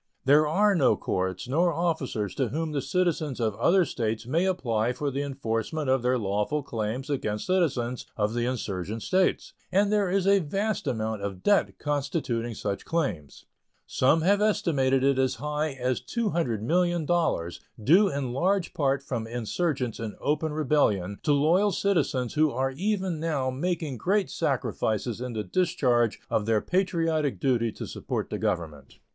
[0.25, 4.93] There are no courts nor officers to whom the citizens of other States may apply
[4.93, 10.09] for the enforcement of their lawful claims against citizens of the insurgent States, and there
[10.09, 13.45] is a vast amount of debt constituting such claims.
[13.85, 20.15] Some have estimated it as high as $200,000,000, due in large part from insurgents in
[20.19, 26.19] open rebellion to loyal citizens who are even now making great sacrifices in the discharge
[26.27, 28.97] of their patriotic duty to support the Government.